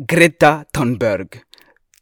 Greta 0.00 0.64
Thunberg, 0.72 1.44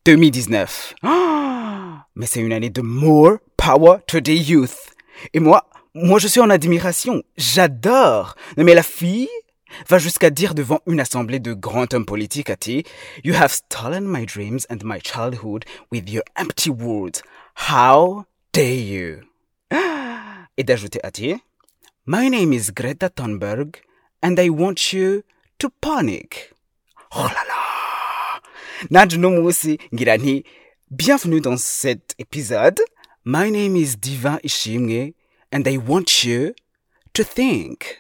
2019. 0.05 0.95
Ah, 1.03 2.07
mais 2.15 2.27
c'est 2.27 2.41
une 2.41 2.53
année 2.53 2.71
de 2.71 2.83
more 2.83 3.39
power 3.57 3.99
to 4.07 4.21
the 4.21 4.29
youth. 4.29 4.95
Et 5.35 5.41
moi, 5.41 5.69
moi 5.95 6.21
je 6.21 6.29
suis 6.29 6.41
en 6.41 6.51
admiration. 6.51 7.25
J'adore. 7.37 8.37
Mais 8.57 8.75
la 8.75 8.85
fille 8.85 9.29
va 9.89 9.99
jusqu'à 9.99 10.31
dire 10.31 10.55
devant 10.55 10.79
une 10.87 11.01
assemblée 11.01 11.41
de 11.41 11.53
grands 11.53 11.93
hommes 11.93 12.07
politiques 12.07 12.49
à 12.49 12.57
You 13.25 13.35
have 13.35 13.51
stolen 13.51 14.05
my 14.07 14.25
dreams 14.25 14.67
and 14.71 14.85
my 14.85 15.01
childhood 15.03 15.65
with 15.91 16.09
your 16.09 16.23
empty 16.37 16.71
words. 16.71 17.23
How 17.71 18.25
dare 18.53 18.73
you? 18.73 19.17
Et 20.57 20.63
d'ajouter 20.63 21.01
à 21.03 21.11
My 22.07 22.31
name 22.31 22.53
is 22.53 22.71
Greta 22.73 23.11
Thunberg 23.11 23.83
and 24.23 24.37
I 24.39 24.49
want 24.49 24.93
you 24.93 25.23
to 25.59 25.71
panic. 25.81 26.53
Oh 27.17 27.25
là 27.25 27.45
là! 27.49 27.70
Nanje 28.89 29.17
uno 29.17 29.31
munsi 29.31 29.79
ngira 29.95 30.17
bienvenue 30.91 31.41
dans 31.41 31.57
cet 31.57 32.15
épisode. 32.19 32.81
My 33.25 33.51
name 33.51 33.77
is 33.77 33.97
diva 33.97 34.39
ishimwe 34.43 35.15
and 35.53 35.69
i 35.69 35.77
want 35.77 36.25
you 36.25 36.55
to 37.13 37.25
think 37.25 37.99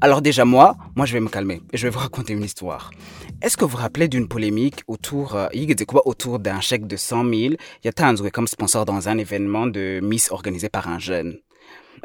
Alors 0.00 0.22
déjà 0.22 0.44
moi, 0.44 0.76
moi 0.94 1.06
je 1.06 1.12
vais 1.12 1.18
me 1.18 1.28
calmer 1.28 1.60
et 1.72 1.76
je 1.76 1.82
vais 1.82 1.90
vous 1.90 1.98
raconter 1.98 2.32
une 2.32 2.44
histoire. 2.44 2.92
Est-ce 3.42 3.56
que 3.56 3.64
vous 3.64 3.72
vous 3.72 3.78
rappelez 3.78 4.06
d'une 4.06 4.28
polémique 4.28 4.84
autour, 4.86 5.34
euh, 5.34 5.48
autour 6.04 6.38
d'un 6.38 6.60
chèque 6.60 6.86
de 6.86 6.96
100 6.96 7.24
000 7.24 7.54
Il 7.82 8.30
comme 8.30 8.46
sponsor 8.46 8.84
dans 8.84 9.08
un 9.08 9.18
événement 9.18 9.66
de 9.66 9.98
Miss 10.00 10.30
organisé 10.30 10.68
par 10.68 10.88
un 10.88 11.00
jeune. 11.00 11.38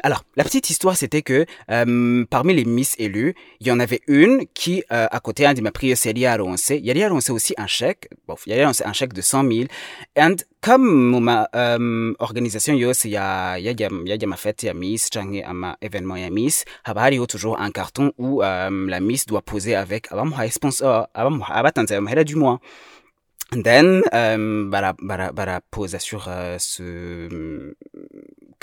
Alors, 0.04 0.22
la 0.36 0.44
petite 0.44 0.68
histoire, 0.68 0.98
c'était 0.98 1.22
que 1.22 1.46
euh, 1.70 2.26
parmi 2.28 2.52
les 2.52 2.66
Miss 2.66 2.94
élues, 2.98 3.34
il 3.60 3.68
y 3.68 3.70
en 3.70 3.80
avait 3.80 4.02
une 4.06 4.44
qui, 4.52 4.84
euh, 4.92 5.06
à 5.10 5.18
côté, 5.18 5.50
dit, 5.54 5.62
m'a 5.62 5.72
pris 5.72 5.94
Yali 6.04 6.26
Aronce. 6.26 6.68
Yali 6.68 7.02
Aronce 7.02 7.30
aussi 7.30 7.54
un 7.56 7.66
chèque, 7.66 8.10
bon, 8.28 8.34
Yali 8.46 8.60
Aronce 8.60 8.82
un 8.84 8.92
chèque 8.92 9.14
de 9.14 9.22
100 9.22 9.50
000. 9.50 9.64
Et 10.14 10.20
comme 10.60 11.20
ma 11.20 11.48
euh, 11.56 12.12
organisation 12.18 12.74
yose 12.74 13.06
ya 13.06 13.58
ya 13.58 13.72
ya 13.72 14.26
ma 14.26 14.36
fête 14.36 14.64
ya 14.64 14.74
Miss 14.74 15.08
canke 15.08 15.42
ama 15.42 15.76
événement 15.80 16.16
ya 16.16 16.30
Miss 16.30 16.64
haba 16.84 17.02
hariho 17.02 17.26
toujours 17.26 17.60
un 17.60 17.70
carton 17.70 18.12
où 18.16 18.42
euh, 18.42 18.86
la 18.88 19.00
Miss 19.00 19.26
doit 19.26 19.42
poser 19.42 19.74
avec 19.74 20.10
abamuhaye 20.10 20.50
sponsor 20.50 21.06
abatanze 21.14 21.92
amahera 21.92 22.24
du 22.24 22.36
mois 22.36 22.60
then 23.62 24.02
um, 24.12 24.70
bara, 24.70 24.94
bara, 24.98 25.32
bara 25.32 25.60
posa 25.70 25.98
sur 25.98 26.28
uh, 26.28 26.56
ce 26.58 27.28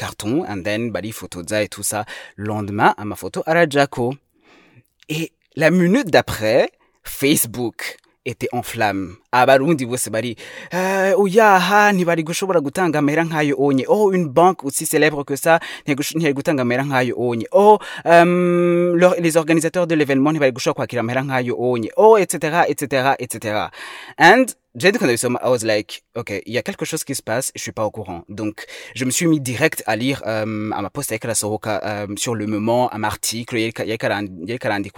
carton 0.01 0.43
and 0.47 0.63
then 0.63 0.89
bali 0.91 1.11
photo 1.11 1.43
et 1.43 1.67
tout 1.67 1.83
ça. 1.83 2.05
Lendemain 2.35 2.95
à 2.97 3.05
ma 3.05 3.15
photo 3.15 3.43
à 3.45 3.53
la 3.53 3.67
et 5.09 5.31
la 5.55 5.69
minute 5.69 6.09
d'après 6.09 6.71
Facebook 7.03 7.97
était 8.25 8.49
en 8.51 8.61
flamme 8.61 9.15
abarundi 9.31 9.85
bose 9.85 10.09
bari 10.09 10.35
uh, 10.73 11.17
oyaha 11.17 11.91
ntibari 11.93 12.23
gushobora 12.23 12.61
gutanga 12.61 12.99
amahera 12.99 13.23
nk'ayo 13.23 13.55
onye 13.57 13.85
oh 13.87 14.11
une 14.11 14.27
banque 14.27 14.63
aussi 14.63 14.85
célèbre 14.85 15.23
que 15.23 15.35
ça 15.35 15.59
ntiyari 15.87 16.33
gutanga 16.33 16.61
amahera 16.61 16.83
nk'ayo 16.83 17.15
onye 17.17 17.47
oh 17.51 17.79
um, 18.05 18.95
les 19.19 19.37
organisateurs 19.37 19.87
de 19.87 19.95
l'événement 19.95 20.31
ntibari 20.31 20.51
gushobora 20.51 20.85
kwakira 20.85 20.99
amahera 21.01 21.23
nk'ayo 21.23 21.55
onye 21.57 21.89
oh 21.97 22.17
etc 22.17 22.65
etc 22.69 23.15
etc 23.19 23.35
and 24.17 24.53
j'ai 24.75 24.91
dit 24.91 24.99
qu'on 24.99 25.05
avait 25.05 25.17
I 25.21 25.49
was 25.49 25.63
like, 25.63 26.01
ok, 26.15 26.41
il 26.45 26.53
y 26.53 26.57
a 26.57 26.63
quelque 26.63 26.85
chose 26.85 27.03
qui 27.03 27.13
se 27.13 27.21
passe, 27.21 27.51
je 27.55 27.61
suis 27.61 27.73
pas 27.73 27.85
au 27.85 27.91
courant. 27.91 28.23
Donc, 28.29 28.65
je 28.95 29.03
me 29.03 29.11
suis 29.11 29.27
mis 29.27 29.41
direct 29.41 29.83
à 29.85 29.97
lire, 29.97 30.23
euh, 30.25 30.71
à 30.71 30.81
ma 30.81 30.89
poste 30.89 31.11
avec 31.11 31.25
la 31.25 31.35
Soroka, 31.35 31.81
euh, 31.83 32.07
sur 32.15 32.35
le 32.35 32.47
moment, 32.47 32.89
un 32.93 33.03
article, 33.03 33.57
il 33.57 33.63
y 33.63 33.91
a 33.91 33.97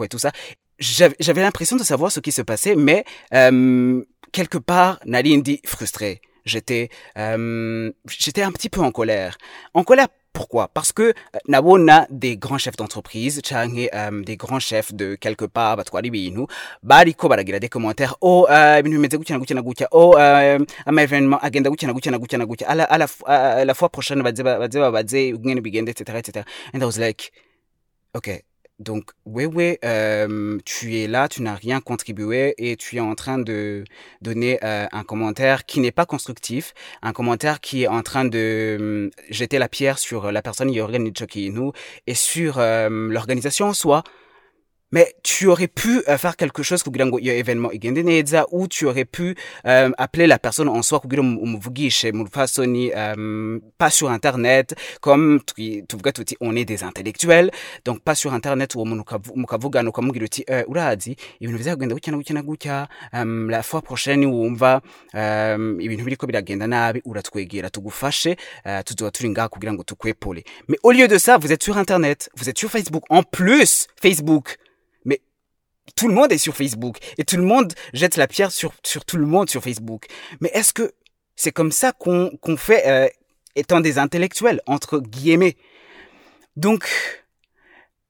et 0.04 0.08
tout 0.10 0.20
ça. 0.20 0.32
J'avais 0.80 1.42
l'impression 1.42 1.78
de 1.78 1.84
savoir 1.84 2.12
ce 2.12 2.20
qui 2.20 2.32
se 2.32 2.42
passait, 2.42 2.76
mais 2.76 3.06
euh, 3.34 4.04
quelque 4.32 4.58
part, 4.58 5.00
Nalindi 5.06 5.62
frustré. 5.66 6.22
J'étais, 6.46 6.90
euh, 7.18 7.92
j'étais 8.10 8.42
un 8.42 8.52
petit 8.52 8.70
peu 8.70 8.82
en 8.82 8.92
colère. 8.92 9.38
En 9.74 9.84
colère 9.84 10.08
pourquoi 10.34 10.68
Parce 10.68 10.92
que 10.92 11.04
euh, 11.04 11.14
nabona 11.48 12.08
des 12.10 12.38
grands 12.38 12.58
chefs 12.58 12.76
d'entreprise 12.76 13.40
canke 13.48 13.88
um, 13.94 14.26
des 14.26 14.36
grands 14.36 14.60
chefs 14.60 14.92
de 14.92 15.14
quelque 15.16 15.46
part 15.46 15.78
batwara 15.78 16.06
ibintu 16.08 16.48
bariko 16.82 17.30
baragira 17.30 17.60
des 17.60 17.70
commentaires 17.70 18.16
oh 18.20 18.48
uh, 18.50 18.80
ibintu 18.80 18.98
bimeze 18.98 19.18
gutya 19.18 19.38
gutya 19.38 19.62
gutya 19.62 19.88
oh 19.92 20.16
uh, 20.18 20.58
ama 20.88 21.04
événement 21.04 21.38
agenda 21.40 21.70
gutya 21.70 21.94
gutya 21.94 22.18
gutya 22.18 22.46
gutya 22.46 22.68
à 22.68 22.76
la, 22.76 22.84
à 22.86 22.98
la, 22.98 23.08
à 23.26 23.64
la 23.64 23.74
fois 23.76 23.90
prochaine 23.90 24.24
baze 24.24 24.42
baze 24.42 24.92
baze 24.92 25.34
ngene 25.38 25.62
bigende 25.62 25.90
etc 25.90 26.18
etc 26.18 26.44
and 26.74 26.82
I 26.82 26.86
was 26.86 26.98
like 26.98 27.32
okay 28.16 28.42
donc, 28.80 29.12
ouais, 29.26 29.80
euh, 29.86 30.58
tu 30.66 30.98
es 30.98 31.08
là, 31.08 31.30
tu 31.30 31.42
n'as 31.42 31.54
rien 31.54 31.80
contribué 31.80 32.56
et 32.58 32.76
tu 32.76 32.98
es 32.98 33.00
en 33.00 33.14
train 33.14 33.38
de 33.38 33.84
donner 34.22 34.60
euh, 34.64 34.88
un 34.92 35.04
commentaire 35.04 35.66
qui 35.66 35.80
n'est 35.80 35.92
pas 35.92 36.06
constructif, 36.06 36.74
un 37.02 37.14
commentaire 37.14 37.62
qui 37.62 37.84
est 37.84 37.88
en 37.88 38.02
train 38.02 38.26
de 38.26 38.78
euh, 38.80 39.10
jeter 39.30 39.60
la 39.60 39.70
pierre 39.70 40.00
sur 40.00 40.32
la 40.32 40.42
personne 40.42 40.72
Yorgen 40.72 41.04
nous 41.52 41.72
et 42.08 42.16
sur 42.16 42.58
euh, 42.58 42.90
l'organisation 42.90 43.68
en 43.68 43.74
soi 43.74 44.04
mais 44.94 45.16
tu 45.24 45.48
aurais 45.48 45.68
pu 45.68 46.04
euh, 46.08 46.18
faire 46.20 46.36
quelque 46.38 46.62
chose 46.62 46.84
kugira 46.84 47.06
ngo 47.06 47.20
iyo 47.20 47.34
événement 47.34 47.72
igende 47.72 48.04
neza 48.04 48.46
ou 48.52 48.68
tu 48.68 48.86
aurais 48.86 49.06
pu 49.06 49.36
euh, 49.66 49.90
appeler 49.98 50.28
la 50.28 50.38
personne 50.38 50.70
en 50.70 50.82
soi 50.84 51.00
kugira 51.00 51.22
umuvugishe 51.22 52.12
mu 52.14 52.24
rupfasoni 52.24 52.92
euh, 52.96 53.60
pas 53.80 53.90
sur 53.90 54.12
internet 54.12 54.76
comme 55.02 55.40
tuvuga 55.88 56.12
tuti 56.12 56.38
on 56.42 56.56
est 56.56 56.66
des 56.66 56.84
intellectuels 56.84 57.50
donc 57.86 58.02
pas 58.02 58.14
sur 58.14 58.34
internet 58.34 58.76
uwo 58.76 58.86
muntu 58.86 59.04
mukavugana 59.36 59.90
ukamubwira 59.90 60.26
uti 60.26 60.46
uh, 60.48 60.70
urazi 60.70 61.16
ibintu 61.40 61.58
bizagenda 61.58 61.96
gutya 61.96 62.12
na 62.12 62.18
gutya 62.18 62.34
na 62.36 62.42
gutya 62.42 62.88
um, 63.14 63.50
la 63.50 63.64
fois 63.64 63.82
prochaine 63.82 64.26
wumva 64.26 64.82
um, 65.14 65.82
ibintu 65.82 66.04
biriko 66.06 66.28
biragenda 66.28 66.68
nabi 66.68 67.02
uratwegera 67.06 67.70
tugufashe 67.70 68.38
uh, 68.66 68.80
tuzoba 68.86 69.12
turi 69.12 69.30
ngaha 69.30 69.50
kugira 69.50 69.74
ngo 69.74 69.84
tukwepole 69.84 70.44
mais 70.68 70.78
au 70.84 70.92
lieu 70.92 71.08
de 71.08 71.18
ça 71.18 71.38
vous 71.40 71.52
êtes 71.52 71.64
sur 71.64 71.78
internet 71.78 72.30
vous 72.38 72.48
êtes 72.50 72.60
sur 72.60 72.70
Facebook. 72.70 73.04
En 73.10 73.24
plus 73.24 73.88
Facebook 74.02 74.58
tout 75.96 76.08
le 76.08 76.14
monde 76.14 76.32
est 76.32 76.38
sur 76.38 76.56
Facebook 76.56 76.98
et 77.18 77.24
tout 77.24 77.38
le 77.38 77.44
monde 77.44 77.74
jette 77.94 78.18
la 78.18 78.28
pierre 78.28 78.52
sur, 78.52 78.74
sur 78.84 79.06
tout 79.06 79.18
le 79.18 79.26
monde 79.26 79.50
sur 79.50 79.64
Facebook. 79.64 80.06
Mais 80.40 80.50
est-ce 80.54 80.74
que 80.74 80.94
c'est 81.36 81.52
comme 81.52 81.72
ça 81.72 81.92
qu'on 81.92 82.32
qu'on 82.42 82.58
fait 82.58 82.88
euh, 82.88 83.08
étant 83.56 83.80
des 83.80 83.98
intellectuels, 83.98 84.62
entre 84.66 85.00
guillemets? 85.00 85.56
Donc, 86.56 86.88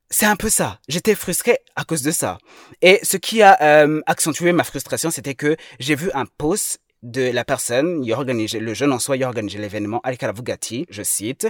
c'est 0.09 0.25
un 0.25 0.35
peu 0.35 0.49
ça. 0.49 0.79
J'étais 0.87 1.15
frustré 1.15 1.57
à 1.75 1.85
cause 1.85 2.03
de 2.03 2.11
ça. 2.11 2.37
Et 2.81 2.99
ce 3.03 3.17
qui 3.17 3.41
a 3.41 3.57
euh, 3.61 4.01
accentué 4.05 4.51
ma 4.51 4.63
frustration, 4.63 5.09
c'était 5.09 5.33
que 5.33 5.55
j'ai 5.79 5.95
vu 5.95 6.11
un 6.13 6.25
post 6.25 6.81
de 7.01 7.31
la 7.31 7.43
personne, 7.43 8.09
organisé, 8.11 8.59
le 8.59 8.73
jeune 8.73 8.93
en 8.93 8.99
soi, 8.99 9.15
a 9.21 9.27
organisé 9.27 9.57
l'événement, 9.57 9.99
Alika 10.03 10.31
Vugati, 10.31 10.85
je 10.89 11.03
cite, 11.03 11.47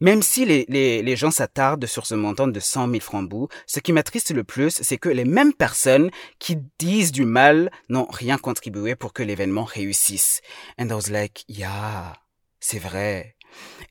même 0.00 0.22
si 0.22 0.44
les, 0.44 0.64
les, 0.68 1.02
les 1.02 1.16
gens 1.16 1.30
s'attardent 1.30 1.86
sur 1.86 2.06
ce 2.06 2.14
montant 2.14 2.46
de 2.46 2.60
100 2.60 2.88
000 2.88 3.00
francs 3.00 3.28
bout, 3.28 3.48
ce 3.66 3.80
qui 3.80 3.92
m'attriste 3.92 4.32
le 4.32 4.44
plus, 4.44 4.78
c'est 4.82 4.98
que 4.98 5.08
les 5.08 5.24
mêmes 5.24 5.52
personnes 5.52 6.10
qui 6.38 6.58
disent 6.78 7.12
du 7.12 7.24
mal 7.24 7.70
n'ont 7.88 8.06
rien 8.08 8.38
contribué 8.38 8.94
pour 8.94 9.12
que 9.12 9.22
l'événement 9.22 9.64
réussisse. 9.64 10.40
And 10.78 10.88
I 10.88 10.92
was 10.92 11.10
like, 11.10 11.44
yeah, 11.48 12.14
c'est 12.60 12.78
vrai. 12.78 13.34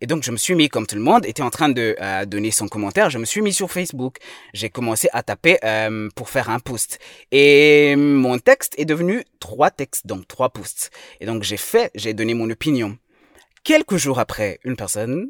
Et 0.02 0.08
donc 0.08 0.24
je 0.24 0.32
me 0.32 0.38
suis 0.38 0.56
mis, 0.56 0.70
comme 0.70 0.86
tout 0.86 0.96
le 0.96 1.02
monde 1.02 1.26
était 1.26 1.42
en 1.42 1.50
train 1.50 1.70
de 1.70 1.96
euh, 2.00 2.26
donner 2.26 2.52
son 2.52 2.68
commentaire, 2.68 3.10
je 3.10 3.18
me 3.18 3.26
suis 3.26 3.42
mis 3.42 3.54
sur 3.54 3.72
Facebook. 3.72 4.18
J'ai 4.54 4.70
commencé 4.70 5.10
à 5.14 5.24
taper 5.24 5.58
euh, 5.64 6.10
pour 6.16 6.30
faire 6.30 6.50
un 6.50 6.60
post. 6.60 7.00
Et 7.32 7.96
mon 7.96 8.38
texte 8.40 8.76
est 8.78 8.86
devenu 8.86 9.24
trois 9.40 9.72
textes, 9.72 10.06
donc 10.06 10.28
trois 10.28 10.50
posts. 10.50 10.92
Et 11.20 11.26
donc 11.26 11.44
j'ai 11.44 11.58
fait, 11.58 11.92
j'ai 11.96 12.14
donné 12.14 12.34
mon 12.34 12.50
opinion. 12.50 12.98
Quelques 13.64 13.98
jours 13.98 14.20
après, 14.20 14.60
une 14.64 14.76
personne 14.76 15.28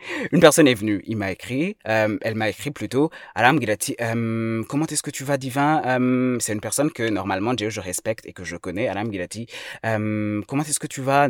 Une 0.32 0.40
personne 0.40 0.68
est 0.68 0.74
venue, 0.74 1.02
il 1.06 1.16
m'a 1.16 1.32
écrit, 1.32 1.76
euh, 1.88 2.16
elle 2.22 2.34
m'a 2.34 2.48
écrit 2.48 2.70
plutôt, 2.70 3.10
Alam 3.34 3.60
Gilati, 3.60 3.96
euh, 4.00 4.62
comment 4.68 4.86
est-ce 4.86 5.02
que 5.02 5.10
tu 5.10 5.24
vas 5.24 5.36
divin 5.36 5.82
euh, 5.84 6.38
C'est 6.40 6.52
une 6.52 6.60
personne 6.60 6.90
que 6.90 7.08
normalement 7.08 7.54
je 7.56 7.80
respecte 7.80 8.26
et 8.26 8.32
que 8.32 8.44
je 8.44 8.56
connais, 8.56 8.88
Alam 8.88 9.12
Gilati, 9.12 9.46
comment 9.82 10.62
est-ce 10.62 10.80
que 10.80 10.86
tu 10.86 11.02
vas? 11.02 11.28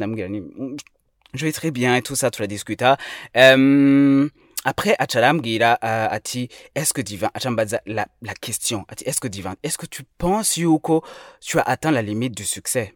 Je 1.32 1.46
vais 1.46 1.52
très 1.52 1.70
bien 1.70 1.94
et 1.96 2.02
tout 2.02 2.17
ça, 2.17 2.31
tu 2.31 2.43
l'as 2.43 2.49
discuté. 2.49 2.93
Euh, 3.37 4.28
après, 4.64 4.96
Achalam 4.99 5.43
Gira 5.43 5.78
a 5.81 6.19
dit, 6.20 6.49
est-ce 6.75 6.93
que 6.93 7.00
divin, 7.00 7.31
Achambaza, 7.34 7.81
la, 7.87 8.06
la 8.20 8.34
question, 8.34 8.84
est-ce 9.05 9.20
que 9.20 9.28
divin, 9.28 9.55
est-ce 9.62 9.78
que 9.78 9.87
tu 9.87 10.02
penses, 10.19 10.56
Yuko, 10.56 11.05
tu 11.40 11.58
as 11.58 11.62
atteint 11.62 11.90
la 11.90 12.02
limite 12.02 12.37
du 12.37 12.44
succès? 12.44 12.94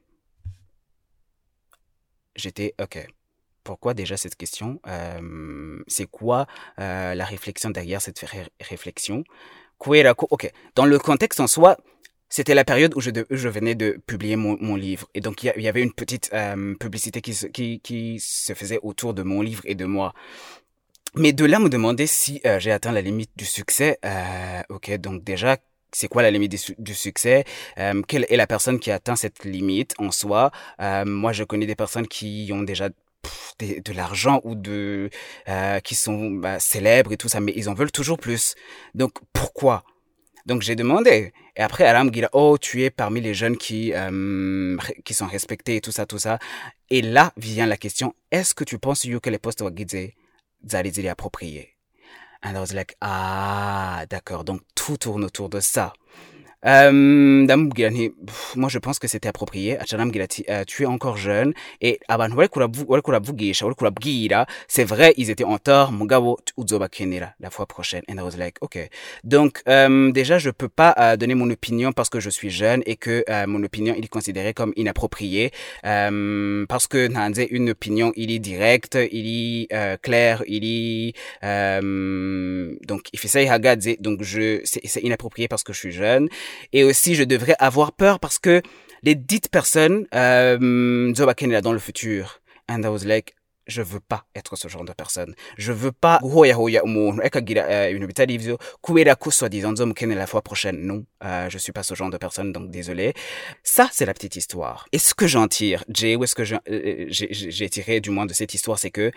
J'étais, 2.37 2.75
ok 2.82 3.06
pourquoi 3.64 3.94
déjà 3.94 4.16
cette 4.16 4.37
question? 4.37 4.81
C'est 5.88 6.06
quoi 6.06 6.46
la 6.78 7.25
réflexion 7.25 7.70
derrière 7.70 8.00
cette 8.00 8.25
réflexion? 8.61 9.25
Ok, 9.87 10.50
dans 10.75 10.87
le 10.87 10.99
contexte 10.99 11.40
en 11.40 11.46
soi, 11.46 11.76
c'était 12.28 12.55
la 12.55 12.64
période 12.64 12.94
où 12.96 13.00
je, 13.00 13.49
venais 13.49 13.75
de 13.75 14.00
publier 14.06 14.37
mon, 14.37 14.76
livre. 14.76 15.08
Et 15.14 15.20
donc, 15.20 15.43
il 15.43 15.52
y, 15.62 15.69
avait 15.69 15.82
une 15.82 15.93
petite 15.93 16.31
publicité 16.81 17.20
qui 17.20 18.19
se, 18.20 18.55
faisait 18.55 18.81
autour 18.82 19.14
de 19.14 19.22
mon 19.22 19.43
livre 19.43 19.62
et 19.66 19.75
de 19.75 19.84
moi. 19.84 20.14
Mais 21.16 21.32
de 21.32 21.44
là 21.44 21.61
me 21.61 21.69
demander 21.69 22.08
si 22.08 22.40
euh, 22.44 22.58
j'ai 22.58 22.72
atteint 22.72 22.90
la 22.90 23.00
limite 23.00 23.31
du 23.37 23.44
succès. 23.44 23.99
Euh, 24.05 24.62
ok, 24.69 24.96
donc 24.96 25.22
déjà, 25.22 25.58
c'est 25.93 26.08
quoi 26.08 26.22
la 26.22 26.32
limite 26.32 26.50
du, 26.50 26.58
su- 26.58 26.75
du 26.76 26.93
succès? 26.93 27.44
Quelle 28.08 28.26
est 28.28 28.37
la 28.37 28.49
personne 28.49 28.81
qui 28.81 28.90
atteint 28.90 29.14
cette 29.14 29.44
limite 29.44 29.94
en 29.99 30.11
soi? 30.11 30.50
Moi, 30.81 31.32
je 31.32 31.44
connais 31.44 31.66
des 31.66 31.76
personnes 31.76 32.08
qui 32.08 32.50
ont 32.52 32.62
déjà 32.62 32.88
de 33.61 33.93
l'argent 33.93 34.41
ou 34.44 34.55
de 34.55 35.11
euh, 35.49 35.81
qui 35.81 35.94
sont 35.94 36.31
bah, 36.31 36.59
célèbres 36.61 37.12
et 37.12 37.17
tout 37.17 37.29
ça, 37.29 37.41
mais 37.41 37.53
ils 37.56 37.69
en 37.69 37.75
veulent 37.75 37.93
toujours 37.93 38.19
plus. 38.19 38.55
Donc 38.94 39.12
pourquoi? 39.32 39.85
Donc 40.47 40.62
j'ai 40.62 40.76
demandé. 40.76 41.32
Et 41.56 41.62
après, 41.62 42.05
me 42.05 42.11
dit, 42.11 42.23
oh, 42.32 42.59
tu 42.59 42.82
es 42.82 42.91
parmi 42.91 43.21
les 43.21 43.32
jeunes 43.32 43.56
qui, 43.56 43.93
euh, 43.94 44.76
qui 45.05 45.15
sont 45.15 45.26
respectés 45.26 45.76
et 45.76 45.81
tout 45.81 45.93
ça, 45.93 46.05
tout 46.05 46.19
ça. 46.19 46.38
Et 46.91 47.00
là 47.00 47.32
vient 47.37 47.67
la 47.67 47.76
question, 47.76 48.15
est-ce 48.31 48.55
que 48.55 48.65
tu 48.65 48.79
penses 48.79 49.06
que 49.23 49.31
les 49.31 49.38
postes 49.38 49.62
guidés, 49.62 50.17
zali 50.67 51.09
appropriés? 51.09 51.71
And 52.43 52.56
I 52.56 52.59
was 52.59 52.75
like, 52.75 52.94
ah, 53.00 54.05
d'accord. 54.11 54.44
Donc 54.44 54.61
tout 54.75 54.99
tourne 54.99 55.25
autour 55.25 55.49
de 55.49 55.61
ça. 55.61 55.94
Euh, 56.66 56.93
ndamubwira 57.44 57.90
nti 57.90 58.11
"Pff, 58.26 58.56
moi 58.56 58.69
je 58.70 58.78
pense 58.78 58.99
que 58.99 59.06
c'était 59.08 59.28
approprié. 59.28 59.76
Aca 59.78 59.96
arambwira 59.96 60.25
ati 60.25 60.44
euh, 60.49 60.64
tu 60.64 60.82
es 60.82 60.87
encore 60.87 61.16
jeune 61.19 61.52
et 61.81 62.00
abantu 62.08 62.37
bariko 62.37 62.61
uravu- 62.61 62.87
bariko 62.88 63.11
uravugisha 63.11 63.66
bariko 63.66 63.84
urabwira 63.84 64.46
c'est 64.66 64.84
vrai 64.84 65.12
ils 65.16 65.28
étaient 65.31 65.44
en 65.44 65.58
tort. 65.58 65.93
Mugabo 65.93 66.38
uzobakenera 66.56 67.34
la 67.40 67.50
fois 67.50 67.66
prochaine. 67.66 68.02
And 68.08 68.16
I 68.19 68.22
was 68.22 68.37
like 68.38 68.56
ok. 68.62 68.88
Donc 69.25 69.61
euh, 69.69 70.11
déjà 70.12 70.38
je 70.38 70.50
peux 70.50 70.69
pas 70.70 71.16
donner 71.19 71.34
mon 71.34 71.50
opinion 71.50 71.93
parce 71.93 72.08
que 72.08 72.19
je 72.20 72.31
suis 72.31 72.50
jeune 72.50 72.82
et 72.87 72.96
que 72.96 73.25
euh, 73.28 73.46
mon 73.46 73.62
opinion 73.62 73.94
il 73.99 74.05
est 74.05 74.08
considéré 74.08 74.55
comme 74.55 74.72
inapproprié. 74.76 75.50
Euh, 75.84 76.64
parce 76.69 76.87
que 76.87 77.08
nanze 77.08 77.40
une 77.50 77.70
opinion 77.70 78.12
il 78.16 78.31
est 78.31 78.38
direct 78.38 78.96
il 79.12 79.26
est 79.70 79.99
clair 80.02 80.43
il 80.46 80.64
est 80.64 81.12
donc 82.87 83.02
il 83.12 83.19
fait 83.19 83.28
ça 83.28 83.40
donc 84.00 84.22
je 84.22 84.61
c'est 84.64 85.00
inapproprié 85.02 85.46
parce 85.49 85.62
que 85.62 85.72
je 85.72 85.78
suis 85.78 85.93
jeune 85.93 86.28
et 86.73 86.85
aussi 86.85 87.15
je 87.15 87.25
devrais 87.25 87.56
avoir 87.59 87.93
peur 87.93 88.21
parce 88.21 88.39
que 88.39 88.62
les 89.03 89.15
dites 89.15 89.49
personnes 89.51 90.06
euh, 90.15 90.59
nzobakenera 90.61 91.61
dans 91.61 91.73
le 91.73 91.79
futur. 91.79 92.41
And 92.69 92.83
I 92.83 92.89
was 92.89 93.05
like 93.05 93.35
je 93.67 93.81
veux 93.81 94.01
pas 94.01 94.27
être 94.35 94.56
ce 94.56 94.69
genre 94.69 94.85
de 94.85 94.93
personne. 94.93 95.35
Je 95.56 95.73
veux 95.73 95.91
pas 95.93 96.19
guhoyahoya 96.23 96.85
umuntu 96.85 97.21
ariko 97.23 97.39
agira 97.39 97.62
euh, 97.65 97.91
ibintu 97.91 98.06
bitari 98.06 98.35
ivyo 98.35 98.59
kubera 98.83 99.15
ko 99.17 99.31
soi-disant 99.31 99.73
nzomukenera 99.73 100.19
la 100.19 100.27
fois 100.27 100.43
prochaine. 100.43 100.81
Non 100.87 101.05
euh, 101.25 101.49
je 101.49 101.56
suis 101.59 101.73
pas 101.73 101.83
ce 101.83 101.95
genre 101.95 102.11
de 102.11 102.19
personne 102.19 102.53
donc 102.53 102.71
désolé. 102.71 103.15
Ça 103.62 103.89
c'est 103.91 104.05
la 104.05 104.12
petite 104.12 104.37
histoire. 104.37 104.87
Et 104.93 104.99
ce 104.99 105.15
que 105.15 105.27
j'en 105.27 105.49
tire 105.49 105.83
Jay 105.89 106.15
ou 106.17 106.25
est-ce 106.25 106.35
que 106.35 106.45
je- 106.45 106.57
euh, 106.71 107.07
j'ai 107.09 107.29
j'ai 107.33 107.69
tiré 107.71 108.00
du 108.00 108.11
moins 108.11 108.27
de 108.27 108.35
cette 108.35 108.53
histoire 108.53 108.79
c'est 108.79 108.91
que 108.91 109.11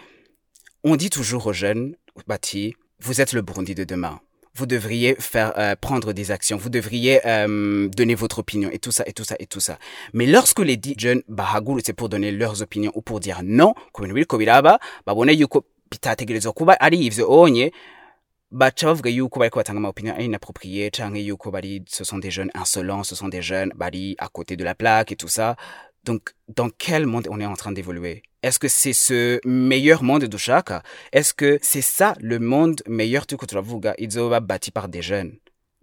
on 0.84 0.96
dit 0.96 1.10
toujours 1.10 1.48
aux 1.48 1.54
jeunes 1.54 1.96
bâtis, 2.28 2.74
vous 3.02 3.20
êtes 3.20 3.34
le 3.34 3.42
Burundi 3.42 3.76
de 3.76 3.84
demain. 3.84 4.22
Vous 4.58 4.66
devriez 4.66 5.16
faire 5.20 5.54
euh, 5.60 5.76
prendre 5.80 6.14
des 6.14 6.32
actions. 6.32 6.58
Vous 6.58 6.70
devriez 6.70 7.20
euh, 7.28 7.88
donner 7.90 8.16
votre 8.16 8.40
opinion 8.40 8.70
et 8.72 8.80
tout 8.80 8.92
ça 8.92 9.04
et 9.06 9.14
tout 9.14 9.24
ça 9.24 9.36
et 9.38 9.46
tout 9.46 9.60
ça. 9.60 9.78
Mais 10.14 10.26
lorsque 10.26 10.60
les 10.60 10.78
dix 10.78 10.96
jeunes 10.98 11.22
bahaguru 11.28 11.82
c'est 11.86 11.94
pour 11.94 12.10
donner 12.10 12.32
leurs 12.32 12.64
opinions 12.64 12.92
ou 12.96 13.02
pour 13.02 13.20
dire 13.20 13.42
non, 13.44 13.76
biriko 14.00 14.38
biraba, 14.38 14.80
babone 15.06 15.34
yuko 15.34 15.64
bitategerezwa 15.92 16.54
kuba 16.54 16.74
ari 16.80 16.98
ivyo 17.06 17.30
onye, 17.30 17.72
baca 18.52 18.88
bavuga 18.88 19.10
yuko 19.10 19.40
bariko 19.40 19.60
batanga 19.60 19.78
ama 19.78 19.90
opinion 19.90 20.16
inappropriée 20.20 20.90
canke 20.90 21.20
yuko 21.20 21.52
bari 21.52 21.84
ce 21.88 22.04
sont 22.04 22.18
des 22.18 22.32
jeunes 22.32 22.52
insolents, 22.56 23.04
ce 23.04 23.14
sont 23.16 23.28
des 23.28 23.42
jeunes 23.44 23.72
bari 23.76 24.16
à 24.18 24.28
côté 24.28 24.56
de 24.56 24.64
la 24.64 24.74
plaque 24.74 25.12
et 25.12 25.16
tout 25.16 25.28
ça. 25.28 25.56
Donc, 26.08 26.24
dans 26.60 26.70
quel 26.70 27.06
monde 27.06 27.28
on 27.30 27.40
est 27.40 27.46
en 27.46 27.56
train 27.62 27.74
d'évoluer? 27.74 28.24
Est-ce 28.44 28.60
que 28.60 28.70
c'est 28.70 28.94
ce 28.94 29.40
meilleur 29.46 30.04
monde 30.04 30.24
de 30.34 30.38
Shaka 30.38 30.82
Est-ce 31.12 31.34
que 31.34 31.60
c'est 31.62 31.82
ça 31.98 32.10
le 32.32 32.40
monde 32.40 32.82
meilleur 32.88 33.24
tuko 33.28 33.46
turavuga 33.46 33.94
izoba 33.98 34.40
bâti 34.40 34.72
par 34.72 34.88
des 34.88 35.02
jeunes? 35.02 35.34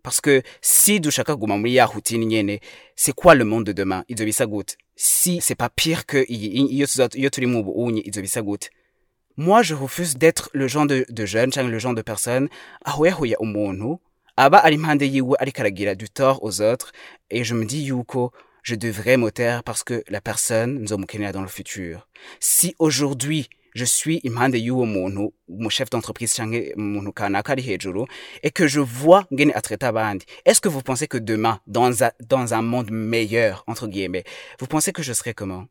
Parce 0.03 0.21
que 0.21 0.43
si 0.62 0.99
dushaka 1.00 1.35
guma 1.37 1.56
muri 1.59 1.73
ya 1.73 1.85
routine 1.87 2.25
nyene, 2.25 2.59
c'est 2.97 3.15
quoi 3.15 3.35
le 3.35 3.44
monde 3.44 3.65
de 3.65 3.73
demain? 3.73 4.03
Izobisa 4.09 4.47
gute 4.47 4.76
Si 4.97 5.41
c'est 5.43 5.55
pas 5.62 5.69
pire 5.69 6.06
que 6.06 6.19
i- 6.29 6.50
i- 6.61 6.75
iyo 6.76 6.87
tuza- 6.87 7.15
iyo 7.17 7.29
turi 7.31 7.47
mu 7.47 7.62
buunyi 7.62 8.00
izobisa 8.09 8.41
gute 8.43 8.71
Moi, 9.37 9.62
je 9.62 9.75
refuse 9.75 10.17
d'être 10.17 10.49
le 10.55 10.69
genre 10.69 10.87
de, 10.87 11.05
de 11.09 11.25
jeune, 11.26 11.50
le 11.75 11.79
genre 11.79 11.94
de 11.94 12.03
personne 12.03 12.49
ahoyahoya 12.85 13.37
umuntu 13.41 13.99
aba 14.37 14.59
ari 14.65 14.76
impande 14.76 15.03
yiwe 15.15 15.37
ariko 15.38 15.61
aragira 15.61 15.94
du 15.94 16.09
tort 16.09 16.38
aux 16.44 16.61
autres 16.62 16.93
et 17.31 17.43
je 17.44 17.55
me 17.55 17.65
dis 17.65 17.82
yuko 17.91 18.32
je 18.64 18.75
devrais 18.75 19.16
me 19.16 19.31
taire 19.31 19.62
parce 19.62 19.84
que 19.84 20.02
la 20.08 20.20
personne 20.20 20.82
nzomukenera 20.82 21.31
dans 21.32 21.43
le 21.43 21.49
futur. 21.49 22.08
Si 22.40 22.75
aujourd'hui 22.78 23.49
je 23.75 23.84
suis 23.84 24.20
impande 24.25 24.55
y'uwo 24.55 24.87
muntu 24.87 25.34
mu 25.49 25.69
chef 25.69 25.90
d'entreprise 25.90 26.32
canke 26.34 26.72
umuntu 26.76 27.12
kanaka 27.12 27.55
hejuru 27.56 28.06
et 28.43 28.50
que 28.50 28.66
je 28.66 28.81
vois 28.81 29.26
ngene 29.31 29.52
atraite 29.55 29.82
abandi 29.82 30.25
est-ce 30.44 30.61
que 30.61 30.69
vous 30.69 30.81
pensez 30.81 31.08
que 31.08 31.19
demain 31.19 31.61
dans 31.66 32.05
un, 32.05 32.62
monde 32.62 32.90
meilleur 32.90 33.64
entre 33.66 33.87
guillemets 33.87 34.25
vous 34.58 34.66
pensez 34.66 34.93
que 34.93 35.02
je 35.02 35.12
serai 35.12 35.34
comment? 35.34 35.66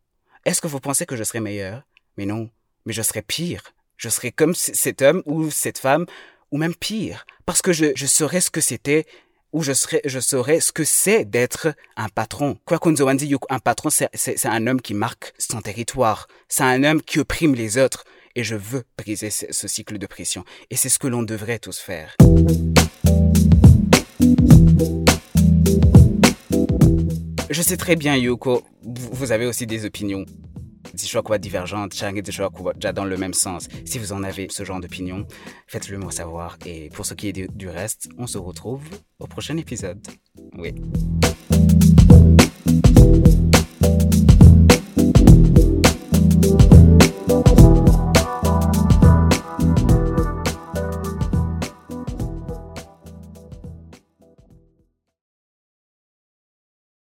Est-ce 0.45 0.61
que 0.61 0.67
vous 0.67 0.81
pensez 0.81 1.05
que 1.05 1.15
je 1.15 1.23
serai 1.23 1.39
meilleur? 1.39 1.83
Mais 2.17 2.25
non. 2.25 2.49
Mais 2.85 2.93
je 2.93 3.01
serai 3.01 3.21
pire. 3.21 3.63
Je 3.97 4.09
serai 4.09 4.31
comme 4.31 4.53
cet 4.53 5.01
homme 5.01 5.23
ou 5.25 5.49
cette 5.49 5.77
femme 5.79 6.05
ou 6.51 6.57
même 6.57 6.75
pire. 6.75 7.25
Parce 7.45 7.61
que 7.61 7.71
je, 7.71 7.93
je 7.95 8.05
saurais 8.05 8.41
ce 8.41 8.51
que 8.51 8.59
c'était 8.59 9.05
ou 9.53 9.61
je 9.61 9.71
serais 9.71 10.01
je 10.03 10.19
ce 10.59 10.71
que 10.71 10.83
c'est 10.83 11.25
d'être 11.25 11.73
un 11.95 12.09
patron. 12.09 12.57
Quoi 12.65 12.79
qu'on 12.79 12.91
dise 12.91 13.01
un 13.49 13.59
patron 13.59 13.89
c'est 13.89 14.45
un 14.45 14.67
homme 14.67 14.81
qui 14.81 14.93
marque 14.93 15.33
son 15.37 15.61
territoire. 15.61 16.27
C'est 16.49 16.63
un 16.63 16.83
homme 16.83 17.01
qui 17.01 17.19
opprime 17.19 17.55
les 17.55 17.77
autres. 17.77 18.03
Et 18.35 18.43
je 18.43 18.55
veux 18.55 18.83
briser 18.97 19.29
ce, 19.29 19.45
ce 19.51 19.67
cycle 19.67 19.99
de 19.99 20.07
pression. 20.07 20.43
Et 20.71 20.75
c'est 20.75 20.89
ce 20.89 20.97
que 20.97 21.07
l'on 21.07 21.21
devrait 21.21 21.59
tous 21.59 21.77
faire. 21.77 22.15
Je 27.51 27.61
sais 27.61 27.77
très 27.77 27.95
bien 27.95 28.15
vous 28.81 29.09
vous 29.11 29.31
avez 29.31 29.45
aussi 29.45 29.67
des 29.67 29.85
opinions 29.85 30.25
zishobora 30.93 31.23
kuba 31.23 31.37
divergentes 31.37 31.99
canke 31.99 32.23
zishobora 32.25 32.55
kuba 32.55 32.73
ja 32.79 32.93
dans 32.93 33.05
le 33.05 33.17
même 33.17 33.33
sens. 33.33 33.67
Si 33.85 33.99
vous 33.99 34.13
en 34.13 34.23
avez 34.23 34.47
ce 34.49 34.63
genre 34.63 34.79
d'opinion 34.79 35.25
faites-le 35.67 35.97
moi 35.97 36.11
savoir. 36.11 36.57
Et 36.65 36.89
pour 36.89 37.05
ce 37.05 37.13
qui 37.13 37.27
est 37.27 37.33
du, 37.33 37.47
du 37.53 37.69
reste 37.69 38.09
on 38.17 38.27
se 38.27 38.37
retrouve 38.37 38.83
au 39.19 39.27
prochain 39.27 39.57
épisode. 39.57 40.05
Oui 40.57 40.73